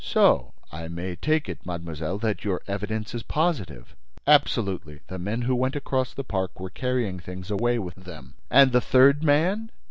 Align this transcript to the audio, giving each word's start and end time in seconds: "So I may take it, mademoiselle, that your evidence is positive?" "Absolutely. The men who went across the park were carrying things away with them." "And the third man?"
"So 0.03 0.53
I 0.71 0.87
may 0.87 1.15
take 1.15 1.47
it, 1.47 1.63
mademoiselle, 1.63 2.17
that 2.17 2.43
your 2.43 2.63
evidence 2.67 3.13
is 3.13 3.21
positive?" 3.21 3.95
"Absolutely. 4.25 5.01
The 5.09 5.19
men 5.19 5.43
who 5.43 5.53
went 5.53 5.75
across 5.75 6.15
the 6.15 6.23
park 6.23 6.59
were 6.59 6.71
carrying 6.71 7.19
things 7.19 7.51
away 7.51 7.77
with 7.77 7.93
them." 7.93 8.33
"And 8.49 8.71
the 8.71 8.81
third 8.81 9.21
man?" 9.23 9.69